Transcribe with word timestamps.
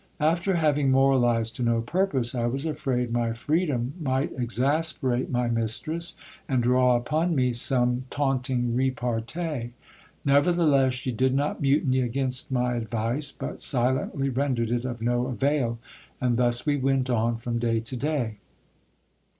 After 0.19 0.55
having 0.55 0.89
moralized 0.89 1.55
to 1.57 1.61
no 1.61 1.79
purpose, 1.81 2.33
I 2.33 2.47
was 2.47 2.65
afraid 2.65 3.11
my 3.13 3.33
freedom 3.33 3.93
might 4.01 4.33
exasperate 4.35 5.29
my 5.29 5.47
mistress, 5.47 6.15
and 6.49 6.63
draw 6.63 6.95
upon 6.95 7.35
me 7.35 7.53
some 7.53 8.05
taunting 8.09 8.75
repartee. 8.75 9.73
Nevertheless 10.25 10.95
she 10.95 11.11
did 11.11 11.35
not 11.35 11.61
mutiny 11.61 12.01
against 12.01 12.51
my 12.51 12.73
advice; 12.77 13.31
but 13.31 13.61
silently 13.61 14.29
rendered 14.29 14.71
it 14.71 14.85
of 14.85 15.03
no 15.03 15.27
avail, 15.27 15.77
and 16.19 16.35
thus 16.35 16.65
we 16.65 16.77
went 16.77 17.07
on 17.07 17.37
from 17.37 17.59
day 17.59 17.79
to 17.81 17.95
day. 17.95 18.37